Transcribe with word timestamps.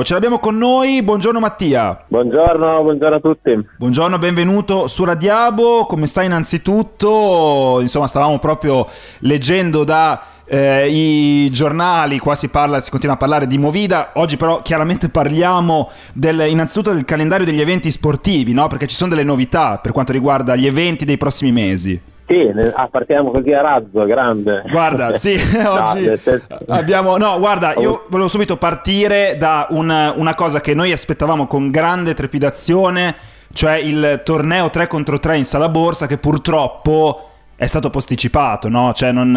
Ce 0.00 0.14
l'abbiamo 0.14 0.38
con 0.38 0.56
noi, 0.56 1.02
buongiorno 1.02 1.40
Mattia. 1.40 2.04
Buongiorno, 2.06 2.82
buongiorno 2.84 3.16
a 3.16 3.18
tutti. 3.18 3.66
Buongiorno, 3.78 4.16
benvenuto 4.16 4.86
su 4.86 5.02
Radiabo, 5.02 5.86
come 5.86 6.06
stai 6.06 6.26
innanzitutto? 6.26 7.78
Insomma, 7.80 8.06
stavamo 8.06 8.38
proprio 8.38 8.86
leggendo 9.22 9.82
da 9.82 10.22
eh, 10.44 10.88
i 10.88 11.50
giornali, 11.50 12.20
qua 12.20 12.36
si, 12.36 12.48
parla, 12.48 12.78
si 12.78 12.90
continua 12.90 13.16
a 13.16 13.18
parlare 13.18 13.48
di 13.48 13.58
Movida, 13.58 14.10
oggi 14.14 14.36
però 14.36 14.62
chiaramente 14.62 15.08
parliamo 15.08 15.90
del, 16.12 16.46
innanzitutto 16.48 16.92
del 16.92 17.04
calendario 17.04 17.44
degli 17.44 17.60
eventi 17.60 17.90
sportivi, 17.90 18.52
no? 18.52 18.68
perché 18.68 18.86
ci 18.86 18.94
sono 18.94 19.10
delle 19.10 19.24
novità 19.24 19.78
per 19.78 19.90
quanto 19.90 20.12
riguarda 20.12 20.54
gli 20.54 20.66
eventi 20.66 21.04
dei 21.04 21.18
prossimi 21.18 21.50
mesi. 21.50 22.00
Sì, 22.28 22.52
ah, 22.74 22.88
partiamo 22.88 23.30
così 23.30 23.52
a 23.52 23.62
razzo, 23.62 24.04
grande. 24.04 24.62
Guarda, 24.70 25.16
sì, 25.18 25.32
oggi 25.64 26.04
no, 26.04 26.74
abbiamo... 26.74 27.16
No, 27.16 27.38
guarda, 27.38 27.74
io 27.76 28.04
volevo 28.10 28.28
subito 28.28 28.58
partire 28.58 29.36
da 29.38 29.66
una, 29.70 30.12
una 30.14 30.34
cosa 30.34 30.60
che 30.60 30.74
noi 30.74 30.92
aspettavamo 30.92 31.46
con 31.46 31.70
grande 31.70 32.12
trepidazione, 32.12 33.14
cioè 33.54 33.76
il 33.76 34.20
torneo 34.24 34.68
3 34.68 34.86
contro 34.88 35.18
3 35.18 35.38
in 35.38 35.44
sala 35.46 35.70
borsa 35.70 36.06
che 36.06 36.18
purtroppo 36.18 37.30
è 37.56 37.64
stato 37.64 37.88
posticipato, 37.88 38.68
no? 38.68 38.92
Cioè 38.92 39.10
non, 39.10 39.34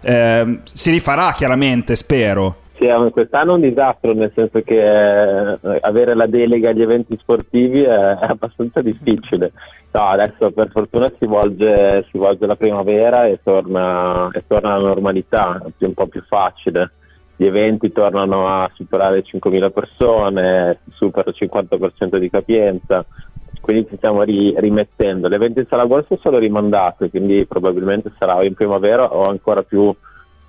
eh, 0.00 0.60
si 0.64 0.90
rifarà 0.90 1.32
chiaramente, 1.32 1.94
spero. 1.94 2.56
Sì, 2.80 2.88
quest'anno 3.10 3.50
è 3.50 3.54
un 3.56 3.60
disastro, 3.60 4.14
nel 4.14 4.32
senso 4.34 4.62
che 4.62 4.78
eh, 4.80 5.58
avere 5.82 6.14
la 6.14 6.24
delega 6.24 6.70
agli 6.70 6.80
eventi 6.80 7.14
sportivi 7.20 7.82
è, 7.82 7.90
abbastanza 7.92 8.80
difficile. 8.80 9.52
No, 9.90 10.06
adesso 10.06 10.50
per 10.50 10.70
fortuna 10.70 11.12
si 11.18 11.26
volge, 11.26 12.06
si 12.10 12.16
volge 12.16 12.46
la 12.46 12.56
primavera 12.56 13.26
e 13.26 13.38
torna, 13.42 14.30
e 14.32 14.44
torna 14.46 14.78
la 14.78 14.82
normalità, 14.82 15.60
è 15.76 15.84
un 15.84 15.92
po' 15.92 16.06
più 16.06 16.22
facile. 16.26 16.92
Gli 17.36 17.44
eventi 17.44 17.92
tornano 17.92 18.48
a 18.48 18.70
superare 18.72 19.24
5.000 19.24 19.70
persone, 19.70 20.78
supera 20.92 21.28
il 21.28 21.36
50% 21.38 22.16
di 22.16 22.30
capienza, 22.30 23.04
quindi 23.60 23.88
ci 23.90 23.96
stiamo 23.98 24.22
ri- 24.22 24.54
rimettendo. 24.56 25.28
L'evento 25.28 25.60
in 25.60 25.66
sala 25.68 25.84
borsa 25.84 26.16
sono 26.22 26.38
rimandate, 26.38 27.10
quindi 27.10 27.44
probabilmente 27.44 28.10
sarà 28.18 28.42
in 28.42 28.54
primavera 28.54 29.12
o 29.12 29.28
ancora 29.28 29.60
più 29.60 29.94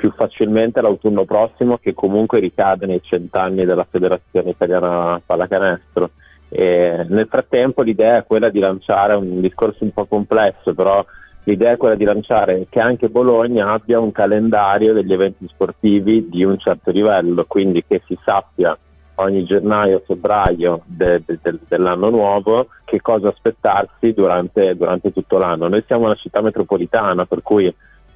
più 0.01 0.11
facilmente 0.15 0.81
l'autunno 0.81 1.25
prossimo 1.25 1.77
che 1.77 1.93
comunque 1.93 2.39
ricade 2.39 2.87
nei 2.87 3.01
cent'anni 3.03 3.65
della 3.65 3.85
Federazione 3.87 4.49
Italiana 4.49 5.21
Pallacanestro. 5.23 6.09
E 6.49 7.05
nel 7.07 7.27
frattempo 7.29 7.83
l'idea 7.83 8.17
è 8.17 8.25
quella 8.25 8.49
di 8.49 8.57
lanciare 8.57 9.13
un 9.13 9.39
discorso 9.39 9.83
un 9.83 9.91
po' 9.91 10.05
complesso, 10.05 10.73
però 10.73 11.05
l'idea 11.43 11.73
è 11.73 11.77
quella 11.77 11.93
di 11.93 12.03
lanciare 12.03 12.65
che 12.67 12.79
anche 12.79 13.09
Bologna 13.09 13.73
abbia 13.73 13.99
un 13.99 14.11
calendario 14.11 14.91
degli 14.93 15.13
eventi 15.13 15.47
sportivi 15.47 16.27
di 16.27 16.43
un 16.43 16.57
certo 16.57 16.89
livello, 16.89 17.45
quindi 17.47 17.83
che 17.87 18.01
si 18.07 18.17
sappia 18.25 18.75
ogni 19.15 19.43
gennaio-febbraio 19.43 20.81
de, 20.83 21.21
de, 21.23 21.37
de, 21.39 21.59
dell'anno 21.67 22.09
nuovo 22.09 22.69
che 22.85 23.01
cosa 23.01 23.27
aspettarsi 23.27 24.13
durante, 24.13 24.75
durante 24.75 25.13
tutto 25.13 25.37
l'anno. 25.37 25.67
Noi 25.67 25.83
siamo 25.85 26.05
una 26.05 26.15
città 26.15 26.41
metropolitana, 26.41 27.25
per 27.25 27.43
cui 27.43 27.71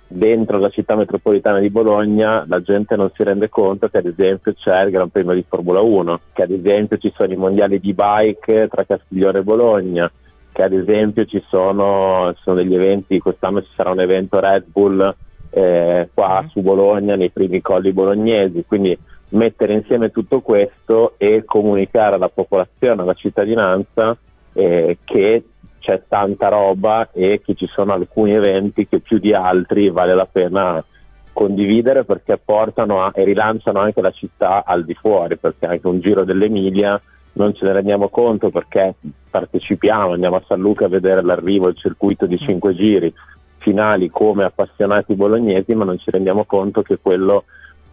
dentro 0.07 0.59
la 0.59 0.69
città 0.69 0.95
metropolitana 0.95 1.59
di 1.59 1.69
Bologna 1.69 2.45
la 2.47 2.61
gente 2.61 2.95
non 2.95 3.11
si 3.13 3.23
rende 3.23 3.49
conto 3.49 3.87
che 3.87 3.97
ad 3.97 4.05
esempio 4.05 4.53
c'è 4.53 4.83
il 4.83 4.91
Gran 4.91 5.09
Premio 5.09 5.33
di 5.33 5.45
Formula 5.47 5.81
1, 5.81 6.19
che 6.33 6.43
ad 6.43 6.51
esempio 6.51 6.97
ci 6.97 7.11
sono 7.15 7.33
i 7.33 7.37
mondiali 7.37 7.79
di 7.79 7.93
bike 7.93 8.67
tra 8.67 8.85
Castiglione 8.85 9.39
e 9.39 9.43
Bologna, 9.43 10.11
che 10.51 10.63
ad 10.63 10.73
esempio 10.73 11.25
ci 11.25 11.43
sono, 11.49 12.31
ci 12.35 12.41
sono 12.43 12.57
degli 12.57 12.75
eventi, 12.75 13.19
quest'anno 13.19 13.61
ci 13.61 13.71
sarà 13.75 13.91
un 13.91 14.01
evento 14.01 14.39
Red 14.39 14.65
Bull 14.67 15.15
eh, 15.49 16.09
qua 16.13 16.43
mm. 16.43 16.47
su 16.47 16.61
Bologna 16.61 17.15
nei 17.15 17.31
primi 17.31 17.61
colli 17.61 17.91
bolognesi, 17.91 18.63
quindi 18.67 18.97
mettere 19.29 19.73
insieme 19.73 20.11
tutto 20.11 20.41
questo 20.41 21.15
e 21.17 21.43
comunicare 21.45 22.15
alla 22.15 22.29
popolazione, 22.29 23.01
alla 23.01 23.13
cittadinanza 23.13 24.15
eh, 24.53 24.97
che 25.03 25.43
c'è 25.85 26.01
tanta 26.07 26.47
roba 26.47 27.09
e 27.11 27.41
che 27.45 27.53
ci 27.53 27.67
sono 27.67 27.93
alcuni 27.93 28.33
eventi 28.33 28.87
che 28.87 29.01
più 29.01 29.19
di 29.19 29.33
altri 29.33 29.91
vale 29.91 30.15
la 30.15 30.25
pena 30.25 30.83
condividere 31.31 32.05
perché 32.05 32.39
portano 32.43 33.03
a, 33.03 33.11
e 33.13 33.23
rilanciano 33.23 33.79
anche 33.79 34.01
la 34.01 34.09
città 34.09 34.63
al 34.65 34.83
di 34.83 34.95
fuori, 34.95 35.37
perché 35.37 35.67
anche 35.67 35.85
un 35.85 35.99
giro 35.99 36.23
dell'Emilia 36.23 36.99
non 37.33 37.53
ce 37.53 37.65
ne 37.65 37.73
rendiamo 37.73 38.09
conto 38.09 38.49
perché 38.49 38.95
partecipiamo, 39.29 40.13
andiamo 40.13 40.37
a 40.37 40.43
San 40.47 40.59
Luca 40.59 40.85
a 40.85 40.89
vedere 40.89 41.21
l'arrivo, 41.21 41.67
il 41.67 41.77
circuito 41.77 42.25
di 42.25 42.39
cinque 42.39 42.73
giri 42.73 43.13
finali 43.57 44.09
come 44.09 44.43
appassionati 44.43 45.13
bolognesi, 45.13 45.75
ma 45.75 45.85
non 45.85 45.99
ci 45.99 46.09
rendiamo 46.09 46.45
conto 46.45 46.81
che 46.81 46.97
quello 46.99 47.43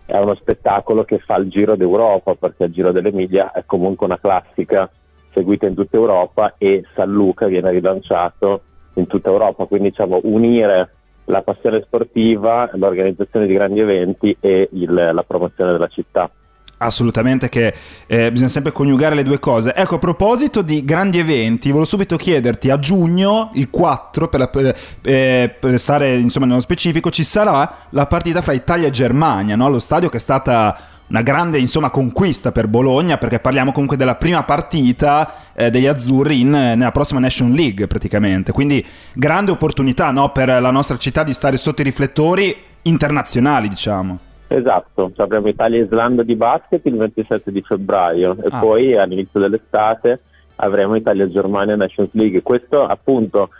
è 0.06 0.16
uno 0.16 0.34
spettacolo 0.34 1.04
che 1.04 1.18
fa 1.18 1.36
il 1.36 1.50
giro 1.50 1.76
d'Europa, 1.76 2.36
perché 2.36 2.64
il 2.64 2.72
giro 2.72 2.90
dell'Emilia 2.90 3.52
è 3.52 3.64
comunque 3.66 4.06
una 4.06 4.18
classica 4.18 4.88
seguita 5.32 5.66
in 5.66 5.74
tutta 5.74 5.96
Europa 5.96 6.54
e 6.58 6.84
San 6.94 7.10
Luca 7.10 7.46
viene 7.46 7.70
rilanciato 7.70 8.62
in 8.94 9.06
tutta 9.06 9.30
Europa, 9.30 9.64
quindi 9.66 9.90
diciamo 9.90 10.20
unire 10.24 10.90
la 11.26 11.42
passione 11.42 11.82
sportiva, 11.84 12.68
l'organizzazione 12.74 13.46
di 13.46 13.54
grandi 13.54 13.80
eventi 13.80 14.36
e 14.40 14.68
il, 14.72 14.92
la 14.92 15.24
promozione 15.26 15.72
della 15.72 15.86
città. 15.86 16.30
Assolutamente 16.78 17.48
che 17.48 17.72
eh, 18.08 18.30
bisogna 18.32 18.48
sempre 18.48 18.72
coniugare 18.72 19.14
le 19.14 19.22
due 19.22 19.38
cose. 19.38 19.72
Ecco, 19.72 19.94
a 19.94 19.98
proposito 19.98 20.62
di 20.62 20.84
grandi 20.84 21.18
eventi, 21.20 21.68
volevo 21.68 21.86
subito 21.86 22.16
chiederti, 22.16 22.70
a 22.70 22.78
giugno, 22.80 23.52
il 23.54 23.70
4, 23.70 24.26
per, 24.26 24.40
la, 24.40 24.48
per, 24.48 24.76
eh, 25.02 25.54
per 25.60 25.78
stare 25.78 26.16
insomma 26.16 26.46
nello 26.46 26.60
specifico, 26.60 27.10
ci 27.10 27.22
sarà 27.22 27.86
la 27.90 28.06
partita 28.06 28.42
fra 28.42 28.52
Italia 28.52 28.88
e 28.88 28.90
Germania, 28.90 29.54
no? 29.54 29.68
lo 29.68 29.78
stadio 29.78 30.08
che 30.08 30.16
è 30.16 30.20
stata 30.20 30.76
una 31.12 31.20
grande 31.20 31.58
insomma, 31.58 31.90
conquista 31.90 32.52
per 32.52 32.68
Bologna 32.68 33.18
perché 33.18 33.38
parliamo 33.38 33.70
comunque 33.70 33.98
della 33.98 34.14
prima 34.14 34.42
partita 34.44 35.30
eh, 35.52 35.68
degli 35.68 35.86
azzurri 35.86 36.40
in, 36.40 36.50
nella 36.50 36.90
prossima 36.90 37.20
Nation 37.20 37.52
League 37.52 37.86
praticamente. 37.86 38.50
Quindi 38.50 38.84
grande 39.12 39.50
opportunità 39.50 40.10
no, 40.10 40.30
per 40.30 40.48
la 40.48 40.70
nostra 40.70 40.96
città 40.96 41.22
di 41.22 41.34
stare 41.34 41.58
sotto 41.58 41.82
i 41.82 41.84
riflettori 41.84 42.56
internazionali 42.82 43.68
diciamo. 43.68 44.18
Esatto. 44.48 45.12
Avremo 45.16 45.48
Italia 45.48 45.80
e 45.80 45.84
Islanda 45.84 46.22
di 46.22 46.34
basket 46.34 46.80
il 46.86 46.96
27 46.96 47.52
di 47.52 47.62
febbraio 47.62 48.36
e 48.42 48.48
ah. 48.50 48.58
poi 48.58 48.96
all'inizio 48.96 49.38
dell'estate 49.38 50.20
avremo 50.56 50.96
Italia 50.96 51.24
e 51.24 51.30
Germania 51.30 51.76
Nations 51.76 52.10
League. 52.12 52.40
Questo 52.40 52.86
appunto 52.86 53.50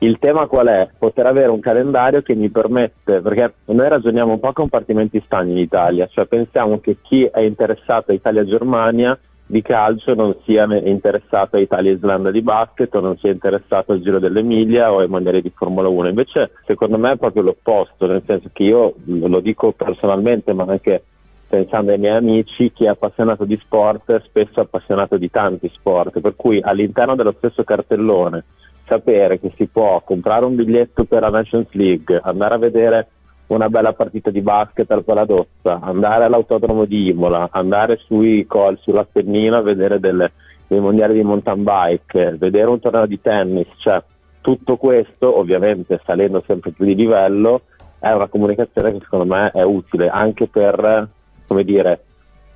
il 0.00 0.18
tema 0.18 0.46
qual 0.46 0.68
è? 0.68 0.88
Poter 0.96 1.26
avere 1.26 1.50
un 1.50 1.60
calendario 1.60 2.22
che 2.22 2.34
mi 2.34 2.50
permette, 2.50 3.20
perché 3.20 3.54
noi 3.66 3.88
ragioniamo 3.88 4.32
un 4.32 4.40
po' 4.40 4.48
a 4.48 4.52
compartimenti 4.52 5.20
stagni 5.24 5.52
in 5.52 5.58
Italia, 5.58 6.06
cioè 6.06 6.26
pensiamo 6.26 6.78
che 6.78 6.98
chi 7.02 7.24
è 7.24 7.40
interessato 7.40 8.12
a 8.12 8.14
Italia-Germania 8.14 9.18
di 9.50 9.62
calcio 9.62 10.14
non 10.14 10.36
sia 10.44 10.66
interessato 10.84 11.56
a 11.56 11.60
Italia-Islanda 11.60 12.30
di 12.30 12.42
basket 12.42 12.94
o 12.94 13.00
non 13.00 13.16
sia 13.16 13.32
interessato 13.32 13.92
al 13.92 14.02
Giro 14.02 14.18
dell'Emilia 14.18 14.92
o 14.92 14.98
ai 14.98 15.08
mondiali 15.08 15.40
di 15.40 15.50
Formula 15.54 15.88
1. 15.88 16.08
Invece 16.08 16.50
secondo 16.66 16.98
me 16.98 17.12
è 17.12 17.16
proprio 17.16 17.42
l'opposto, 17.42 18.06
nel 18.06 18.22
senso 18.26 18.50
che 18.52 18.64
io 18.64 18.94
lo 19.06 19.40
dico 19.40 19.72
personalmente 19.72 20.52
ma 20.52 20.64
anche 20.68 21.02
pensando 21.48 21.92
ai 21.92 21.98
miei 21.98 22.16
amici, 22.16 22.70
chi 22.72 22.84
è 22.84 22.88
appassionato 22.88 23.46
di 23.46 23.58
sport 23.64 24.12
è 24.12 24.22
spesso 24.26 24.60
appassionato 24.60 25.16
di 25.16 25.30
tanti 25.30 25.70
sport, 25.74 26.20
per 26.20 26.36
cui 26.36 26.60
all'interno 26.60 27.16
dello 27.16 27.34
stesso 27.38 27.64
cartellone 27.64 28.44
sapere 28.88 29.38
che 29.38 29.52
si 29.56 29.66
può 29.66 30.00
comprare 30.04 30.46
un 30.46 30.56
biglietto 30.56 31.04
per 31.04 31.22
la 31.22 31.28
Nations 31.28 31.68
League, 31.72 32.20
andare 32.22 32.54
a 32.54 32.58
vedere 32.58 33.08
una 33.48 33.68
bella 33.68 33.92
partita 33.92 34.30
di 34.30 34.40
basket 34.40 34.90
al 34.90 35.04
Paladozza, 35.04 35.80
andare 35.80 36.24
all'autodromo 36.24 36.84
di 36.84 37.08
Imola, 37.08 37.48
andare 37.50 37.98
sui 38.04 38.46
col, 38.46 38.78
sull'Appennino 38.80 39.56
a 39.56 39.62
vedere 39.62 40.00
delle, 40.00 40.32
dei 40.66 40.80
mondiali 40.80 41.14
di 41.14 41.22
mountain 41.22 41.62
bike, 41.62 42.36
vedere 42.38 42.70
un 42.70 42.80
torneo 42.80 43.06
di 43.06 43.20
tennis, 43.20 43.68
cioè 43.78 44.02
tutto 44.40 44.76
questo 44.76 45.38
ovviamente 45.38 46.00
salendo 46.04 46.42
sempre 46.46 46.72
più 46.72 46.84
di 46.84 46.94
livello 46.94 47.62
è 47.98 48.10
una 48.10 48.28
comunicazione 48.28 48.92
che 48.92 49.00
secondo 49.02 49.26
me 49.26 49.50
è 49.50 49.62
utile 49.62 50.08
anche 50.08 50.46
per 50.46 51.08
come 51.46 51.64
dire, 51.64 52.04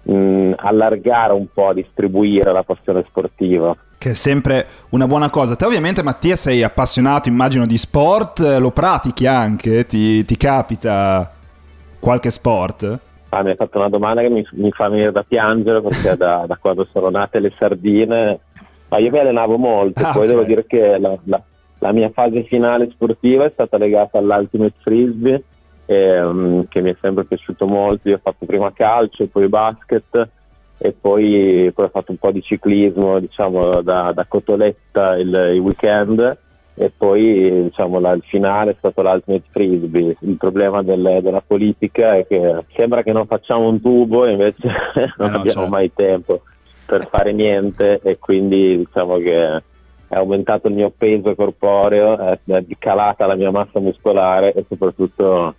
mh, 0.03 0.53
allargare 0.57 1.33
un 1.33 1.47
po', 1.53 1.73
distribuire 1.73 2.53
la 2.53 2.63
passione 2.63 3.05
sportiva 3.09 3.75
che 4.03 4.11
è 4.11 4.15
sempre 4.15 4.67
una 4.91 5.07
buona 5.07 5.31
cosa. 5.31 5.55
Te 5.55 5.65
ovviamente 5.65 6.03
Mattia 6.03 6.35
sei 6.35 6.65
appassionato, 6.65 7.29
immagino, 7.29 7.67
di 7.67 7.79
sport, 7.79 8.41
lo 8.59 8.73
pratichi 8.73 9.29
anche, 9.29 9.87
ti, 9.87 10.25
ti 10.25 10.37
capita 10.37 11.31
qualche 12.01 12.33
sport? 12.33 12.99
Ah, 13.29 13.45
mi 13.45 13.51
hai 13.51 13.55
fatto 13.55 13.79
una 13.79 13.89
domanda 13.89 14.21
che 14.21 14.29
mi, 14.29 14.45
mi 14.55 14.73
fa 14.73 14.89
venire 14.89 15.13
da 15.13 15.23
piangere 15.23 15.81
perché 15.81 16.17
da, 16.17 16.43
da, 16.49 16.57
quando 16.57 16.85
sono 16.91 17.11
nate 17.11 17.39
le 17.39 17.53
sardine, 17.57 18.41
ma 18.89 18.99
io 18.99 19.13
mi 19.13 19.19
allenavo 19.21 19.57
molto, 19.57 20.05
ah, 20.05 20.11
poi 20.11 20.25
okay. 20.25 20.29
devo 20.35 20.43
dire 20.43 20.67
che 20.67 20.99
la, 20.99 21.17
la, 21.23 21.41
la, 21.79 21.93
mia 21.93 22.11
fase 22.13 22.43
finale 22.43 22.91
sportiva 22.91 23.45
è 23.45 23.51
stata 23.53 23.79
legata 23.79 24.19
all'Ultimate 24.19 24.75
Frisbee, 24.83 25.45
ehm, 25.87 26.67
che 26.67 26.81
mi 26.81 26.91
è 26.91 26.97
sempre 27.01 27.25
piaciuto 27.25 27.69
molto, 27.69 28.09
io 28.09 28.17
ho 28.17 28.21
fatto 28.21 28.47
prima 28.47 28.73
calcio, 28.73 29.29
poi 29.29 29.47
basket, 29.47 30.29
e 30.85 30.93
poi, 31.01 31.71
poi, 31.73 31.85
ho 31.85 31.91
fatto 31.91 32.11
un 32.11 32.17
po' 32.17 32.33
di 32.33 32.43
ciclismo 32.43 33.21
diciamo, 33.21 33.83
da, 33.83 34.11
da 34.13 34.27
Cotoletta 34.27 35.15
il, 35.17 35.29
il, 35.55 35.61
weekend 35.61 36.39
e 36.75 36.91
poi 36.97 37.63
diciamo, 37.63 38.01
la, 38.01 38.11
il 38.13 38.25
finale 38.27 38.73
è 38.73 38.75
stato 38.79 39.01
l'Ultimate 39.01 39.45
Frisbee. 39.51 40.17
Il 40.23 40.37
problema 40.37 40.83
del, 40.83 41.21
della 41.23 41.43
politica 41.47 42.15
è 42.15 42.27
che 42.27 42.65
sembra 42.75 43.05
che 43.05 43.13
non 43.13 43.27
facciamo 43.27 43.69
un 43.69 43.81
tubo 43.81 44.27
e 44.27 44.33
invece 44.33 44.67
non 45.19 45.29
eh 45.29 45.31
no, 45.31 45.39
abbiamo 45.39 45.49
certo. 45.49 45.69
mai 45.69 45.93
tempo 45.95 46.43
fare 47.11 47.33
niente 47.33 48.01
e 48.03 48.19
quindi 48.19 48.77
diciamo 48.77 49.17
che 49.19 49.63
è 50.09 50.17
aumentato 50.17 50.69
il 50.69 50.75
mio 50.75 50.93
peso 50.95 51.35
corporeo, 51.35 52.19
è, 52.19 52.39
è 52.45 52.65
calata 52.79 53.27
la 53.27 53.37
mia 53.37 53.51
massa 53.51 53.81
muscolare 53.81 54.53
e 54.53 54.65
soprattutto 54.69 55.55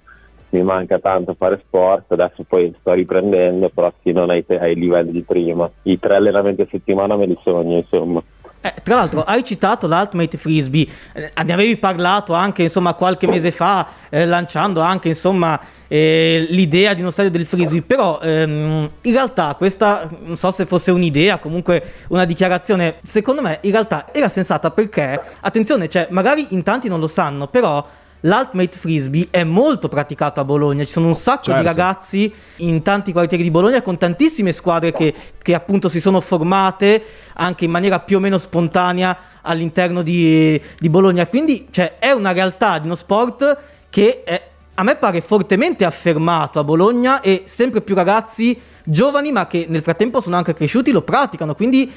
mi 0.53 0.63
manca 0.63 0.99
tanto 0.99 1.35
fare 1.37 1.61
sport, 1.65 2.11
adesso 2.11 2.43
poi 2.47 2.73
sto 2.79 2.93
riprendendo, 2.93 3.69
però 3.69 3.91
sì, 4.03 4.11
non 4.11 4.29
ai, 4.29 4.45
ai 4.47 4.75
livelli 4.75 5.11
di 5.11 5.23
prima. 5.23 5.69
I 5.83 5.99
tre 5.99 6.15
allenamenti 6.15 6.61
a 6.61 6.67
settimana 6.69 7.15
me 7.17 7.25
li 7.25 7.37
sogno, 7.43 7.77
insomma. 7.77 8.21
Eh, 8.65 8.73
tra 8.81 8.95
l'altro 8.95 9.23
hai 9.23 9.43
citato 9.43 9.87
l'Ultimate 9.87 10.37
Frisbee, 10.37 10.87
eh, 11.11 11.31
ne 11.43 11.53
avevi 11.53 11.75
parlato 11.75 12.31
anche 12.33 12.61
insomma, 12.61 12.93
qualche 12.93 13.27
mese 13.27 13.51
fa, 13.51 13.85
eh, 14.09 14.25
lanciando 14.25 14.79
anche 14.79 15.09
insomma, 15.09 15.59
eh, 15.89 16.45
l'idea 16.49 16.93
di 16.93 17.01
uno 17.01 17.09
stadio 17.09 17.29
del 17.29 17.45
Frisbee, 17.45 17.81
però 17.81 18.21
ehm, 18.21 18.89
in 19.01 19.11
realtà 19.11 19.55
questa, 19.55 20.07
non 20.21 20.37
so 20.37 20.49
se 20.51 20.65
fosse 20.65 20.91
un'idea, 20.91 21.39
comunque 21.39 21.83
una 22.09 22.23
dichiarazione, 22.23 22.99
secondo 23.01 23.41
me 23.41 23.57
in 23.63 23.71
realtà 23.71 24.05
era 24.13 24.29
sensata 24.29 24.71
perché, 24.71 25.19
attenzione, 25.41 25.89
cioè, 25.89 26.07
magari 26.11 26.47
in 26.51 26.63
tanti 26.63 26.87
non 26.87 27.01
lo 27.01 27.07
sanno, 27.07 27.47
però 27.47 27.85
l'Ultimate 28.25 28.77
Frisbee 28.77 29.27
è 29.31 29.43
molto 29.43 29.87
praticato 29.87 30.39
a 30.39 30.45
Bologna, 30.45 30.83
ci 30.83 30.91
sono 30.91 31.07
un 31.07 31.15
sacco 31.15 31.43
certo. 31.43 31.61
di 31.61 31.67
ragazzi 31.67 32.33
in 32.57 32.81
tanti 32.81 33.11
quartieri 33.11 33.43
di 33.43 33.51
Bologna 33.51 33.81
con 33.81 33.97
tantissime 33.97 34.51
squadre 34.51 34.91
che, 34.91 35.13
che, 35.41 35.53
appunto 35.53 35.89
si 35.89 35.99
sono 35.99 36.21
formate 36.21 37.03
anche 37.33 37.65
in 37.65 37.71
maniera 37.71 37.99
più 37.99 38.17
o 38.17 38.19
meno 38.19 38.37
spontanea 38.37 39.17
all'interno 39.41 40.01
di, 40.01 40.59
di 40.79 40.89
Bologna, 40.89 41.27
quindi 41.27 41.67
cioè, 41.71 41.97
è 41.99 42.11
una 42.11 42.31
realtà 42.31 42.79
di 42.79 42.85
uno 42.85 42.95
sport 42.95 43.57
che 43.89 44.23
è, 44.23 44.41
a 44.75 44.83
me 44.83 44.95
pare 44.95 45.19
fortemente 45.21 45.83
affermato 45.83 46.59
a 46.59 46.63
Bologna 46.63 47.19
e 47.19 47.43
sempre 47.45 47.81
più 47.81 47.93
ragazzi 47.93 48.59
giovani 48.83 49.31
ma 49.31 49.47
che 49.47 49.65
nel 49.67 49.81
frattempo 49.81 50.21
sono 50.21 50.37
anche 50.37 50.53
cresciuti 50.53 50.91
lo 50.91 51.01
praticano, 51.01 51.55
quindi 51.55 51.91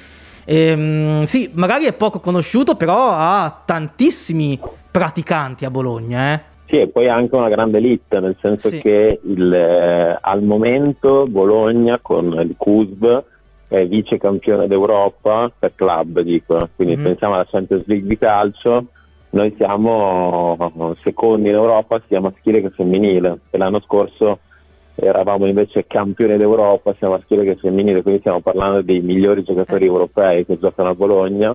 ehm, 0.44 1.22
sì, 1.22 1.50
magari 1.54 1.84
è 1.84 1.92
poco 1.92 2.18
conosciuto 2.18 2.74
però 2.74 3.10
ha 3.10 3.62
tantissimi 3.64 4.58
praticanti 4.96 5.66
a 5.66 5.70
Bologna, 5.70 6.32
eh? 6.32 6.40
Sì, 6.68 6.80
e 6.80 6.88
poi 6.88 7.06
anche 7.06 7.36
una 7.36 7.50
grande 7.50 7.76
elite, 7.76 8.18
nel 8.18 8.34
senso 8.40 8.68
sì. 8.70 8.80
che 8.80 9.20
il, 9.22 9.52
eh, 9.52 10.18
al 10.18 10.42
momento 10.42 11.26
Bologna 11.28 11.98
con 12.00 12.32
il 12.40 12.54
CUSB 12.56 13.22
è 13.68 13.86
vice 13.86 14.16
campione 14.16 14.66
d'Europa 14.66 15.52
per 15.56 15.74
club, 15.74 16.20
dico. 16.20 16.70
quindi 16.74 16.96
mm-hmm. 16.96 17.04
pensiamo 17.04 17.34
alla 17.34 17.46
Champions 17.48 17.84
League 17.86 18.08
di 18.08 18.16
calcio, 18.16 18.86
noi 19.30 19.54
siamo 19.58 20.96
secondi 21.02 21.50
in 21.50 21.56
Europa 21.56 22.00
sia 22.08 22.20
maschile 22.20 22.62
che 22.62 22.70
femminile 22.70 23.40
e 23.50 23.58
l'anno 23.58 23.80
scorso 23.80 24.38
eravamo 24.94 25.46
invece 25.46 25.86
campioni 25.86 26.38
d'Europa 26.38 26.94
sia 26.98 27.10
maschile 27.10 27.44
che 27.44 27.56
femminile, 27.56 28.00
quindi 28.00 28.20
stiamo 28.20 28.40
parlando 28.40 28.80
dei 28.80 29.00
migliori 29.00 29.42
giocatori 29.42 29.84
eh. 29.84 29.88
europei 29.88 30.46
che 30.46 30.58
giocano 30.58 30.88
a 30.88 30.94
Bologna 30.94 31.54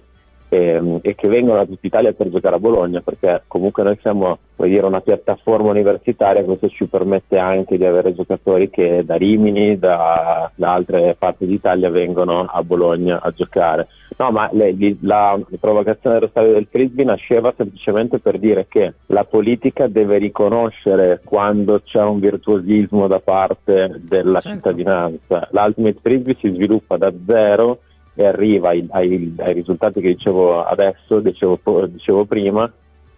e, 0.53 0.99
e, 1.01 1.15
che 1.15 1.29
vengono 1.29 1.59
da 1.59 1.65
tutta 1.65 1.87
Italia 1.87 2.11
per 2.11 2.29
giocare 2.29 2.57
a 2.57 2.59
Bologna, 2.59 2.99
perché 2.99 3.43
comunque 3.47 3.83
noi 3.83 3.97
siamo 4.01 4.37
dire, 4.57 4.85
una 4.85 4.99
piattaforma 4.99 5.69
universitaria, 5.69 6.43
questo 6.43 6.67
ci 6.67 6.87
permette 6.87 7.37
anche 7.37 7.77
di 7.77 7.85
avere 7.85 8.13
giocatori 8.13 8.69
che 8.69 9.05
da 9.05 9.15
Rimini, 9.15 9.79
da, 9.79 10.51
da 10.53 10.73
altre 10.73 11.15
parti 11.17 11.45
d'Italia 11.45 11.89
vengono 11.89 12.41
a 12.41 12.61
Bologna 12.63 13.21
a 13.21 13.31
giocare. 13.31 13.87
No, 14.17 14.31
ma 14.31 14.49
le, 14.51 14.75
la, 14.99 15.39
la 15.39 15.57
provocazione 15.57 16.15
dello 16.15 16.29
stadio 16.29 16.51
del 16.51 16.67
Frisbee 16.69 17.05
nasceva 17.05 17.53
semplicemente 17.55 18.19
per 18.19 18.37
dire 18.37 18.67
che 18.67 18.93
la 19.05 19.23
politica 19.23 19.87
deve 19.87 20.17
riconoscere 20.17 21.21
quando 21.23 21.81
c'è 21.81 22.01
un 22.01 22.19
virtuosismo 22.19 23.07
da 23.07 23.21
parte 23.21 24.01
della 24.01 24.41
certo. 24.41 24.57
cittadinanza. 24.57 25.47
L'Ultimate 25.51 25.99
Frisbee 26.01 26.35
si 26.41 26.51
sviluppa 26.51 26.97
da 26.97 27.11
zero 27.25 27.79
e 28.21 28.25
arriva 28.25 28.69
ai, 28.69 28.85
ai, 28.91 29.33
ai 29.37 29.53
risultati 29.53 29.99
che 30.01 30.09
dicevo 30.09 30.63
adesso, 30.63 31.19
dicevo, 31.19 31.59
dicevo, 31.87 32.25
prima, 32.25 32.71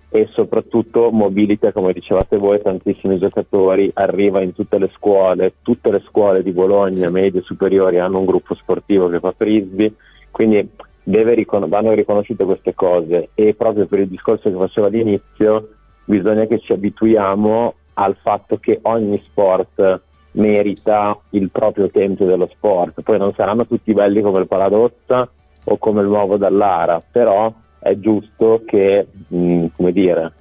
e 0.10 0.30
soprattutto 0.34 1.10
mobilita, 1.12 1.72
come 1.72 1.92
dicevate 1.92 2.38
voi, 2.38 2.62
tantissimi 2.62 3.18
giocatori, 3.18 3.92
arriva 3.96 4.42
in 4.42 4.54
tutte 4.54 4.78
le 4.78 4.90
scuole, 4.96 5.56
tutte 5.62 5.92
le 5.92 6.04
scuole 6.08 6.44
di 6.44 6.52
Bologna, 6.52 7.10
medie 7.10 7.42
e 7.42 7.44
superiori, 7.44 8.00
hanno 8.00 8.20
un 8.20 8.26
gruppo 8.26 8.56
sportivo 8.56 9.10
che 9.10 9.20
fa 9.20 9.34
frisbee, 9.36 9.94
quindi 10.32 10.70
ricon- 11.06 11.68
vanno 11.68 11.94
riconosciute 11.94 12.46
queste 12.46 12.74
cose. 12.74 13.30
E 13.34 13.56
proprio 13.56 13.88
per 13.88 14.00
il 14.00 14.08
discorso 14.08 14.50
che 14.50 14.56
facevo 14.56 14.88
all'inizio 14.88 15.70
bisogna 16.06 16.46
che 16.46 16.60
ci 16.60 16.74
abituiamo 16.74 17.74
al 17.96 18.16
fatto 18.22 18.58
che 18.58 18.80
ogni 18.84 19.22
sport 19.26 20.02
merita 20.34 21.18
il 21.32 21.50
proprio 21.50 21.90
tempio 21.90 22.26
dello 22.26 22.50
sport. 22.52 23.02
Poi 23.02 23.18
non 23.18 23.34
saranno 23.36 23.66
tutti 23.66 23.94
belli 23.94 24.22
come 24.22 24.40
il 24.40 24.48
Paladozza 24.48 25.30
o 25.66 25.78
come 25.78 26.02
il 26.02 26.08
nuovo 26.08 26.38
Dallara, 26.38 27.02
però 27.12 27.52
è 27.80 27.98
giusto 27.98 28.64
che, 28.66 29.08
mh, 29.28 29.38
mm, 29.38 29.66
come 29.76 29.92
dire, 29.92 30.34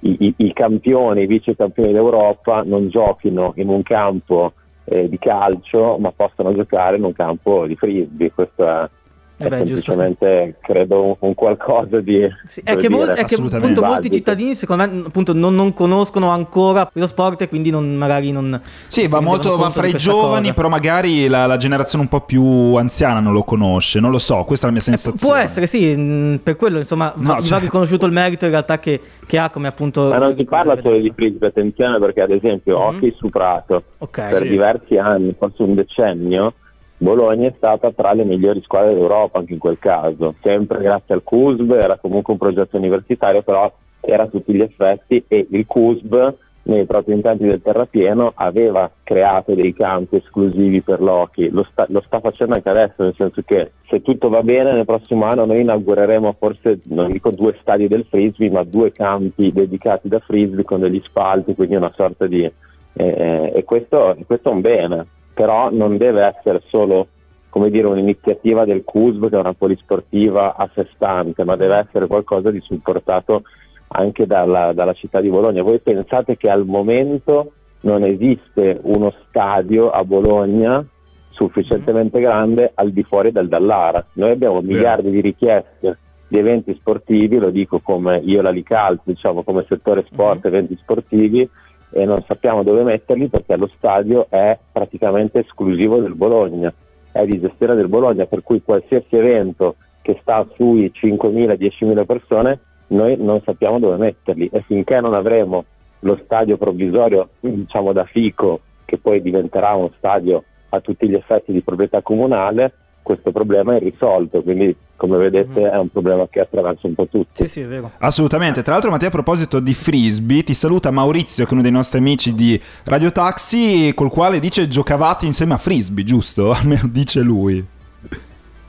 i, 0.00 0.16
i, 0.20 0.34
i, 0.36 0.52
campioni, 0.52 1.22
i 1.22 1.26
vice 1.26 1.56
campioni 1.56 1.92
d'Europa 1.92 2.62
non 2.64 2.88
giochino 2.88 3.52
in 3.56 3.68
un 3.68 3.82
campo 3.82 4.52
eh, 4.84 5.08
di 5.08 5.18
calcio, 5.18 5.96
ma 5.98 6.12
possano 6.12 6.54
giocare 6.54 6.96
in 6.96 7.04
un 7.04 7.12
campo 7.12 7.66
di 7.66 7.74
frisbee. 7.76 8.32
Questo 8.32 8.66
è, 8.66 8.88
eh 9.38 9.48
beh, 9.48 9.56
semplicemente 9.66 10.56
credo 10.62 11.02
un, 11.04 11.14
un, 11.18 11.34
qualcosa 11.34 12.00
di 12.00 12.26
sì, 12.46 12.62
è 12.64 12.74
che, 12.76 12.88
mol- 12.88 13.08
è 13.08 13.24
che 13.24 13.34
appunto, 13.34 13.82
molti 13.82 14.10
cittadini 14.10 14.54
secondo 14.54 14.88
me 14.88 15.02
appunto, 15.06 15.34
non, 15.34 15.54
non, 15.54 15.74
conoscono 15.74 16.30
ancora 16.30 16.88
lo 16.94 17.06
sport 17.06 17.42
e 17.42 17.48
quindi 17.48 17.68
non, 17.68 17.96
magari 17.96 18.32
non 18.32 18.58
sì 18.86 19.06
va 19.08 19.20
molto 19.20 19.58
va 19.58 19.68
fra 19.68 19.86
i 19.86 19.92
giovani 19.92 20.44
cosa. 20.44 20.54
però 20.54 20.68
magari 20.70 21.28
la, 21.28 21.44
la, 21.44 21.58
generazione 21.58 22.04
un 22.04 22.08
po' 22.08 22.22
più 22.22 22.76
anziana 22.76 23.20
non 23.20 23.34
lo 23.34 23.42
conosce 23.42 24.00
non 24.00 24.10
lo 24.10 24.18
so 24.18 24.42
questa 24.44 24.68
è 24.68 24.70
la 24.70 24.76
mia 24.76 24.82
eh, 24.82 24.86
sensazione 24.86 25.34
può 25.34 25.42
essere 25.42 25.66
sì 25.66 26.40
per 26.42 26.56
quello 26.56 26.78
insomma 26.78 27.12
no, 27.18 27.34
va, 27.34 27.42
cioè... 27.42 27.58
va 27.58 27.64
riconosciuto 27.64 28.06
il 28.06 28.12
merito 28.12 28.46
in 28.46 28.52
realtà 28.52 28.78
che, 28.78 28.98
che 29.26 29.36
ha 29.36 29.50
come 29.50 29.68
appunto 29.68 30.08
ma 30.08 30.16
non 30.16 30.34
si 30.34 30.44
parla 30.44 30.78
solo 30.82 30.98
di 30.98 31.12
frisbee 31.14 31.50
attenzione 31.50 31.98
perché 31.98 32.22
ad 32.22 32.30
esempio 32.30 32.78
mm-hmm. 32.78 32.86
hockey 32.86 33.14
su 33.14 33.28
prato 33.28 33.82
okay, 33.98 34.30
per 34.30 34.42
sì. 34.44 34.48
diversi 34.48 34.96
anni 34.96 35.34
forse 35.38 35.62
un 35.62 35.74
decennio 35.74 36.54
Bologna 36.98 37.48
è 37.48 37.54
stata 37.56 37.92
tra 37.92 38.12
le 38.12 38.24
migliori 38.24 38.62
squadre 38.62 38.94
d'Europa 38.94 39.38
anche 39.38 39.52
in 39.52 39.58
quel 39.58 39.78
caso, 39.78 40.34
sempre 40.42 40.80
grazie 40.80 41.14
al 41.14 41.22
CUSB, 41.22 41.72
era 41.72 41.98
comunque 41.98 42.32
un 42.32 42.38
progetto 42.38 42.76
universitario, 42.76 43.42
però 43.42 43.70
era 44.00 44.24
a 44.24 44.28
tutti 44.28 44.54
gli 44.54 44.62
effetti 44.62 45.22
e 45.28 45.46
il 45.50 45.66
CUSB 45.66 46.34
nei 46.66 46.84
propri 46.84 47.14
intenti 47.14 47.44
del 47.44 47.62
terrapieno 47.62 48.32
aveva 48.34 48.90
creato 49.02 49.54
dei 49.54 49.72
campi 49.72 50.16
esclusivi 50.16 50.82
per 50.82 51.00
l'hockey, 51.00 51.48
lo 51.50 51.64
sta, 51.70 51.86
lo 51.88 52.02
sta 52.04 52.20
facendo 52.20 52.54
anche 52.54 52.68
adesso, 52.68 53.02
nel 53.02 53.14
senso 53.16 53.42
che 53.44 53.72
se 53.88 54.02
tutto 54.02 54.28
va 54.28 54.42
bene 54.42 54.72
nel 54.72 54.84
prossimo 54.84 55.26
anno 55.26 55.44
noi 55.44 55.60
inaugureremo 55.60 56.34
forse, 56.38 56.80
non 56.88 57.12
dico 57.12 57.30
due 57.30 57.56
stadi 57.60 57.86
del 57.86 58.06
frisbee, 58.08 58.50
ma 58.50 58.64
due 58.64 58.90
campi 58.90 59.52
dedicati 59.52 60.08
da 60.08 60.18
frisbee 60.18 60.64
con 60.64 60.80
degli 60.80 61.00
spalti, 61.04 61.54
quindi 61.54 61.76
una 61.76 61.92
sorta 61.94 62.26
di... 62.26 62.50
Eh, 62.98 63.52
e 63.54 63.64
questo, 63.64 64.16
questo 64.26 64.48
è 64.48 64.52
un 64.52 64.60
bene, 64.62 65.06
però 65.36 65.68
non 65.70 65.98
deve 65.98 66.24
essere 66.24 66.62
solo 66.68 67.08
come 67.50 67.70
dire, 67.70 67.88
un'iniziativa 67.88 68.64
del 68.64 68.84
CUSB 68.84 69.28
che 69.28 69.36
è 69.36 69.40
una 69.40 69.54
polisportiva 69.54 70.56
a 70.56 70.68
sé 70.74 70.88
stante, 70.94 71.44
ma 71.44 71.56
deve 71.56 71.86
essere 71.86 72.06
qualcosa 72.06 72.50
di 72.50 72.60
supportato 72.60 73.42
anche 73.88 74.26
dalla, 74.26 74.72
dalla 74.72 74.92
città 74.92 75.20
di 75.20 75.28
Bologna. 75.28 75.62
Voi 75.62 75.80
pensate 75.80 76.36
che 76.36 76.50
al 76.50 76.66
momento 76.66 77.52
non 77.80 78.02
esiste 78.04 78.78
uno 78.82 79.12
stadio 79.26 79.90
a 79.90 80.04
Bologna 80.04 80.84
sufficientemente 81.30 82.20
grande 82.20 82.72
al 82.74 82.92
di 82.92 83.02
fuori 83.02 83.32
del 83.32 83.48
Dallara. 83.48 84.04
Noi 84.14 84.30
abbiamo 84.30 84.60
miliardi 84.60 85.10
di 85.10 85.20
richieste 85.20 85.98
di 86.28 86.38
eventi 86.38 86.74
sportivi, 86.74 87.38
lo 87.38 87.50
dico 87.50 87.80
come 87.80 88.20
io 88.22 88.42
la 88.42 88.50
Licalz, 88.50 89.00
diciamo 89.04 89.42
come 89.44 89.64
settore 89.68 90.04
sport, 90.10 90.46
mm-hmm. 90.46 90.54
eventi 90.54 90.76
sportivi, 90.82 91.48
e 91.96 92.04
non 92.04 92.22
sappiamo 92.26 92.62
dove 92.62 92.82
metterli 92.82 93.28
perché 93.28 93.56
lo 93.56 93.70
stadio 93.78 94.26
è 94.28 94.58
praticamente 94.70 95.40
esclusivo 95.40 95.98
del 95.98 96.14
Bologna, 96.14 96.72
è 97.10 97.24
di 97.24 97.40
gestione 97.40 97.74
del 97.74 97.88
Bologna, 97.88 98.26
per 98.26 98.42
cui 98.42 98.62
qualsiasi 98.62 99.16
evento 99.16 99.76
che 100.02 100.18
sta 100.20 100.46
sui 100.54 100.92
5.000-10.000 100.94 102.04
persone 102.04 102.60
noi 102.88 103.16
non 103.16 103.40
sappiamo 103.44 103.78
dove 103.78 103.96
metterli. 103.96 104.50
E 104.52 104.62
finché 104.66 105.00
non 105.00 105.14
avremo 105.14 105.64
lo 106.00 106.20
stadio 106.22 106.58
provvisorio, 106.58 107.30
diciamo 107.40 107.92
da 107.92 108.04
Fico, 108.04 108.60
che 108.84 108.98
poi 108.98 109.22
diventerà 109.22 109.72
uno 109.72 109.90
stadio 109.96 110.44
a 110.68 110.80
tutti 110.80 111.08
gli 111.08 111.14
effetti 111.14 111.50
di 111.50 111.62
proprietà 111.62 112.02
comunale, 112.02 112.72
questo 113.06 113.30
problema 113.30 113.76
è 113.76 113.78
risolto, 113.78 114.42
quindi 114.42 114.74
come 114.96 115.16
vedete 115.16 115.60
mm. 115.60 115.64
è 115.64 115.78
un 115.78 115.88
problema 115.90 116.26
che 116.28 116.40
attraversa 116.40 116.88
un 116.88 116.94
po' 116.94 117.06
tutti. 117.06 117.46
Sì, 117.46 117.46
sì, 117.46 117.60
è 117.60 117.66
vero. 117.66 117.92
Assolutamente. 117.98 118.62
Tra 118.62 118.72
l'altro 118.72 118.90
Mattia 118.90 119.06
a 119.06 119.12
proposito 119.12 119.60
di 119.60 119.74
frisbee 119.74 120.42
ti 120.42 120.54
saluta 120.54 120.90
Maurizio 120.90 121.44
che 121.44 121.50
è 121.50 121.52
uno 121.52 121.62
dei 121.62 121.70
nostri 121.70 122.00
amici 122.00 122.34
di 122.34 122.60
Radio 122.82 123.12
Taxi 123.12 123.92
col 123.94 124.10
quale 124.10 124.40
dice 124.40 124.66
giocavate 124.66 125.24
insieme 125.24 125.54
a 125.54 125.56
frisbee, 125.56 126.02
giusto? 126.02 126.50
Almeno 126.58 126.88
dice 126.90 127.20
lui. 127.20 127.64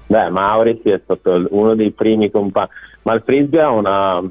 Beh, 0.06 0.30
Maurizio 0.30 0.94
è 0.94 1.02
stato 1.04 1.48
uno 1.50 1.74
dei 1.74 1.90
primi 1.90 2.30
compagni, 2.30 2.70
ma 3.02 3.14
il 3.14 3.24
frisbee 3.26 3.62
ha 3.62 3.72
una... 3.72 4.22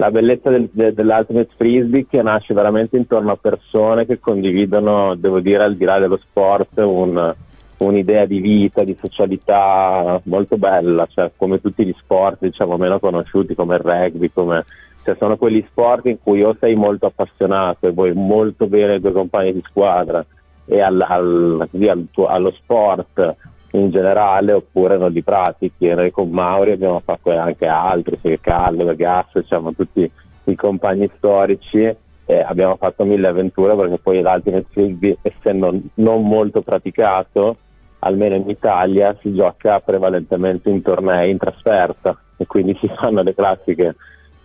La 0.00 0.10
bellezza 0.12 0.50
del, 0.50 0.68
de, 0.70 0.92
dell'Ultimate 0.92 1.48
Frisbee 1.56 2.06
che 2.06 2.22
nasce 2.22 2.54
veramente 2.54 2.96
intorno 2.96 3.32
a 3.32 3.36
persone 3.36 4.06
che 4.06 4.20
condividono, 4.20 5.16
devo 5.16 5.40
dire, 5.40 5.64
al 5.64 5.74
di 5.74 5.84
là 5.84 5.98
dello 5.98 6.20
sport, 6.22 6.68
un, 6.76 7.34
un'idea 7.78 8.24
di 8.24 8.40
vita, 8.40 8.82
di 8.82 8.96
socialità 9.00 10.20
molto 10.24 10.56
bella, 10.56 11.06
cioè 11.06 11.30
come 11.36 11.60
tutti 11.60 11.84
gli 11.84 11.94
sport 11.98 12.38
diciamo 12.40 12.76
meno 12.76 12.98
conosciuti 12.98 13.54
come 13.54 13.76
il 13.76 13.82
rugby, 13.82 14.30
come, 14.32 14.64
cioè 15.04 15.16
sono 15.18 15.36
quegli 15.36 15.64
sport 15.68 16.06
in 16.06 16.18
cui 16.20 16.42
o 16.42 16.56
sei 16.58 16.74
molto 16.74 17.06
appassionato 17.06 17.86
e 17.86 17.92
vuoi 17.92 18.12
molto 18.14 18.66
bene 18.66 18.96
i 18.96 19.00
tuoi 19.00 19.12
compagni 19.12 19.52
di 19.52 19.62
squadra 19.66 20.24
e 20.64 20.80
al, 20.80 21.00
al, 21.00 21.68
al 21.88 22.06
tuo, 22.10 22.26
allo 22.26 22.52
sport 22.52 23.36
in 23.72 23.90
generale 23.90 24.52
oppure 24.52 24.96
non 24.96 25.12
li 25.12 25.22
pratichi. 25.22 25.86
Noi 25.88 26.10
con 26.10 26.30
Mauri 26.30 26.72
abbiamo 26.72 27.00
fatto 27.04 27.30
anche 27.30 27.66
altri, 27.66 28.18
cioè 28.20 28.40
Callo, 28.40 28.94
Gas, 28.96 29.26
diciamo 29.34 29.72
tutti 29.72 30.10
i 30.44 30.54
compagni 30.54 31.08
storici 31.16 31.96
eh, 32.30 32.40
abbiamo 32.40 32.76
fatto 32.76 33.06
mille 33.06 33.28
avventure 33.28 33.74
perché 33.74 33.98
poi 33.98 34.20
l'Ultimate 34.20 34.66
Frisbee 34.70 35.16
essendo 35.22 35.80
non 35.94 36.22
molto 36.28 36.60
praticato 36.60 37.56
almeno 38.00 38.34
in 38.36 38.48
Italia 38.48 39.16
si 39.20 39.34
gioca 39.34 39.80
prevalentemente 39.80 40.70
in 40.70 40.82
tornei 40.82 41.30
in 41.30 41.38
trasferta. 41.38 42.16
E 42.36 42.46
quindi 42.46 42.76
si 42.80 42.88
fanno 42.96 43.22
le 43.22 43.34
classiche 43.34 43.96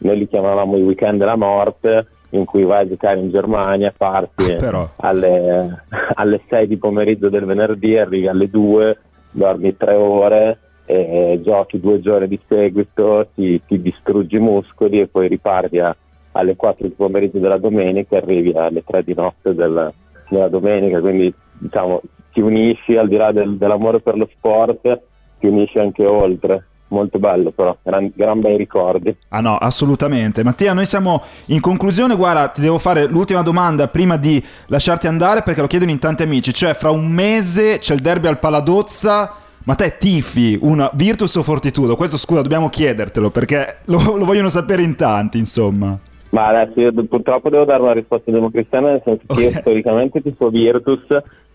noi 0.04 0.18
li 0.18 0.28
chiamavamo 0.28 0.78
i 0.78 0.84
weekend 0.84 1.20
della 1.20 1.38
morte 1.38 2.08
in 2.32 2.46
cui 2.46 2.64
vai 2.64 2.84
a 2.84 2.88
giocare 2.88 3.20
in 3.20 3.30
Germania, 3.30 3.94
parti 3.96 4.56
alle, 4.98 5.84
alle 6.16 6.42
6 6.50 6.68
di 6.68 6.78
pomeriggio 6.78 7.30
del 7.30 7.46
venerdì, 7.46 7.98
arrivi 7.98 8.28
alle 8.28 8.50
2, 8.50 8.98
dormi 9.32 9.78
3 9.78 9.94
ore, 9.94 10.58
e 10.86 11.40
giochi 11.44 11.80
due 11.80 12.02
giorni 12.02 12.28
di 12.28 12.40
seguito, 12.48 13.28
ti, 13.36 13.62
ti 13.68 13.80
distruggi 13.80 14.38
i 14.38 14.40
muscoli 14.40 15.00
e 15.00 15.08
poi 15.08 15.28
riparti 15.28 15.80
a, 15.80 15.96
alle 16.32 16.56
4 16.56 16.88
di 16.88 16.94
pomeriggio 16.96 17.38
della 17.38 17.60
domenica 17.60 18.16
e 18.16 18.20
arrivi 18.20 18.52
alle 18.52 18.84
3 18.84 19.04
di 19.04 19.14
notte 19.14 19.54
del, 19.54 19.94
della 20.28 20.48
domenica, 20.50 21.00
quindi 21.00 21.34
diciamo 21.64 22.02
ti 22.32 22.42
unisci 22.42 22.98
al 22.98 23.08
di 23.08 23.16
là 23.16 23.32
del, 23.32 23.58
dell'amore 23.58 24.02
per 24.02 24.18
lo 24.18 24.28
sport, 24.36 25.02
ti 25.40 25.48
unisci 25.48 25.78
anche 25.78 26.06
oltre 26.06 26.68
molto 26.88 27.18
bello 27.18 27.52
però, 27.52 27.76
gran, 27.82 28.12
gran 28.16 28.40
bei 28.40 28.58
ricordi. 28.58 29.16
Ah 29.30 29.42
no, 29.42 29.58
assolutamente. 29.58 30.44
Mattia, 30.44 30.74
noi 30.74 30.86
siamo 30.86 31.22
in 31.48 31.60
conclusione, 31.60 32.16
guarda, 32.16 32.48
ti 32.50 32.62
devo 32.62 32.78
fare 32.78 33.06
l'ultima 33.06 33.42
domanda 33.42 33.88
prima 33.88 34.18
di 34.18 34.44
lasciarti 34.68 35.08
andare 35.08 35.42
perché 35.42 35.62
lo 35.62 35.68
chiedono 35.68 35.92
in 35.92 36.00
tanti 36.00 36.24
amici, 36.24 36.54
cioè 36.54 36.74
fra 36.74 36.92
un 36.92 37.08
mese 37.08 37.80
c'è 37.80 37.94
il 37.94 38.02
derby 38.02 38.28
al 38.28 38.40
Paladozza, 38.40 39.34
ma 39.66 39.76
te 39.76 39.98
tifi 39.98 40.58
una 40.62 40.90
Virtus 40.94 41.36
o 41.36 41.44
Fortitudo? 41.44 41.96
Questo 41.96 42.18
scusa, 42.18 42.42
dobbiamo 42.42 42.70
chiedertelo 42.70 43.32
perché 43.32 43.78
lo, 43.86 44.16
lo 44.16 44.26
vogliono 44.26 44.50
sapere 44.50 44.84
in 44.84 44.96
tanti, 44.96 45.38
insomma. 45.38 45.98
Ma 46.34 46.48
adesso 46.48 46.80
io 46.80 46.92
purtroppo 47.06 47.50
devo 47.50 47.64
dare 47.64 47.84
una 47.84 47.94
risposta 47.94 48.32
democristiana 48.32 48.90
nel 48.90 49.02
senso 49.06 49.24
che 49.28 49.34
okay. 49.34 49.44
io 49.46 49.52
storicamente 49.52 50.22
tifo 50.22 50.50
Virtus 50.50 51.06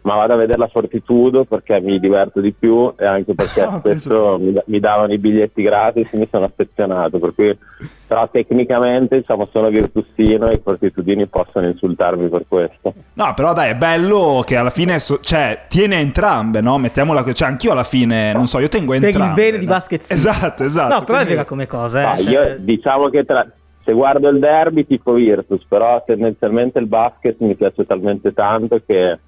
ma 0.03 0.15
vado 0.15 0.35
a 0.35 0.37
vedere 0.37 0.59
la 0.59 0.69
Fortitudo 0.69 1.45
perché 1.45 1.81
mi 1.81 1.99
diverto 1.99 2.41
di 2.41 2.53
più 2.53 2.93
e 2.97 3.05
anche 3.05 3.35
perché 3.35 3.63
oh, 3.67 3.79
spesso 3.79 4.39
mi, 4.39 4.55
mi, 4.67 4.81
davano 4.81 5.13
i 5.13 5.19
biglietti 5.19 5.63
gratis 5.63 6.13
e 6.13 6.17
mi 6.17 6.29
sono 6.31 6.45
affezionato 6.45 7.19
per 7.19 7.35
cui 7.35 7.59
però 8.07 8.29
tecnicamente 8.31 9.17
diciamo 9.17 9.49
sono 9.53 9.69
virtussino 9.69 10.49
e 10.49 10.55
i 10.55 10.61
fortitudini 10.63 11.27
possono 11.27 11.67
insultarmi 11.67 12.29
per 12.29 12.45
questo 12.47 12.95
no 13.15 13.35
però 13.35 13.53
dai 13.53 13.71
è 13.71 13.75
bello 13.75 14.43
che 14.47 14.57
alla 14.57 14.71
fine 14.71 14.99
so, 14.99 15.19
cioè 15.21 15.65
tiene 15.69 15.97
entrambe 15.97 16.61
no 16.61 16.79
mettiamola 16.79 17.25
cioè 17.33 17.49
anch'io 17.49 17.73
alla 17.73 17.83
fine 17.83 18.33
non 18.33 18.47
so 18.47 18.61
io 18.61 18.69
tengo 18.69 18.95
entrambe 18.95 19.19
per 19.19 19.29
il 19.29 19.35
bene 19.35 19.51
no? 19.53 19.59
di 19.59 19.67
basket 19.67 20.01
sì. 20.03 20.13
esatto 20.13 20.63
esatto 20.63 20.95
no 20.95 21.01
però 21.01 21.17
quindi... 21.17 21.33
è 21.33 21.37
vera 21.37 21.45
come 21.45 21.67
cosa 21.67 22.15
eh. 22.15 22.23
no, 22.23 22.31
io 22.31 22.57
diciamo 22.59 23.09
che 23.11 23.25
tra 23.25 23.47
se 23.89 23.95
guardo 23.95 24.29
il 24.29 24.39
derby 24.39 24.87
tipo 24.87 25.15
Virtus, 25.15 25.65
però 25.67 26.03
tendenzialmente 26.05 26.79
il 26.79 26.87
basket 26.87 27.37
mi 27.39 27.57
piace 27.57 27.87
talmente 27.87 28.35
tanto 28.35 28.83
che 28.87 29.19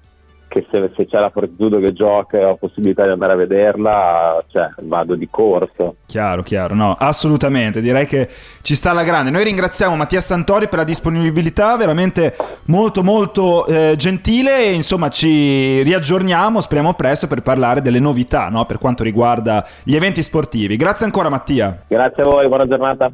che 0.51 0.65
se, 0.69 0.91
se, 0.97 1.07
c'è 1.07 1.17
la 1.17 1.29
Fortitudo 1.29 1.79
che 1.79 1.93
gioca 1.93 2.37
e 2.37 2.43
ho 2.43 2.57
possibilità 2.57 3.05
di 3.05 3.11
andare 3.11 3.31
a 3.31 3.35
vederla, 3.37 4.43
cioè, 4.49 4.69
vado 4.81 5.15
di 5.15 5.29
corso. 5.31 5.95
Chiaro, 6.05 6.43
chiaro, 6.43 6.75
no, 6.75 6.93
assolutamente, 6.99 7.79
direi 7.79 8.05
che 8.05 8.27
ci 8.61 8.75
sta 8.75 8.89
alla 8.89 9.05
grande. 9.05 9.31
Noi 9.31 9.45
ringraziamo 9.45 9.95
Mattia 9.95 10.19
Santori 10.19 10.67
per 10.67 10.79
la 10.79 10.83
disponibilità, 10.83 11.77
veramente 11.77 12.35
molto 12.65 13.01
molto 13.01 13.65
eh, 13.65 13.93
gentile 13.95 14.65
e 14.65 14.73
insomma 14.73 15.07
ci 15.07 15.83
riaggiorniamo, 15.83 16.59
speriamo 16.59 16.95
presto 16.95 17.27
per 17.27 17.43
parlare 17.43 17.79
delle 17.79 17.99
novità 17.99 18.49
no? 18.49 18.65
per 18.65 18.77
quanto 18.77 19.03
riguarda 19.03 19.65
gli 19.85 19.95
eventi 19.95 20.21
sportivi. 20.21 20.75
Grazie 20.75 21.05
ancora 21.05 21.29
Mattia. 21.29 21.83
Grazie 21.87 22.23
a 22.23 22.25
voi, 22.25 22.49
buona 22.49 22.67
giornata. 22.67 23.09